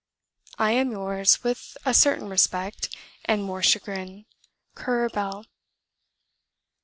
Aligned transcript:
I 0.57 0.71
am 0.71 0.91
yours, 0.91 1.43
with 1.43 1.77
a 1.85 1.93
certain 1.93 2.27
respect, 2.27 2.89
and 3.25 3.43
more 3.43 3.61
chagrin, 3.61 4.25
CURRER 4.73 5.09
BELL." 5.11 5.45